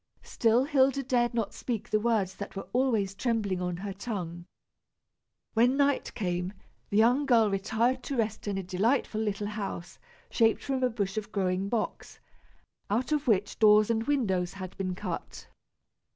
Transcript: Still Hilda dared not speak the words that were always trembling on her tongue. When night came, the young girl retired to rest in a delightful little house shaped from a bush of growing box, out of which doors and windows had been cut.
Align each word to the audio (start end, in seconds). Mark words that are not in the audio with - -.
Still 0.23 0.63
Hilda 0.63 1.03
dared 1.03 1.35
not 1.35 1.53
speak 1.53 1.87
the 1.91 1.99
words 1.99 2.33
that 2.37 2.55
were 2.55 2.67
always 2.73 3.13
trembling 3.13 3.61
on 3.61 3.77
her 3.77 3.93
tongue. 3.93 4.45
When 5.53 5.77
night 5.77 6.11
came, 6.15 6.53
the 6.89 6.97
young 6.97 7.27
girl 7.27 7.51
retired 7.51 8.01
to 8.05 8.17
rest 8.17 8.47
in 8.47 8.57
a 8.57 8.63
delightful 8.63 9.21
little 9.21 9.45
house 9.45 9.99
shaped 10.31 10.63
from 10.63 10.81
a 10.81 10.89
bush 10.89 11.17
of 11.17 11.31
growing 11.31 11.69
box, 11.69 12.19
out 12.89 13.11
of 13.11 13.27
which 13.27 13.59
doors 13.59 13.91
and 13.91 14.05
windows 14.07 14.53
had 14.53 14.75
been 14.75 14.95
cut. 14.95 15.47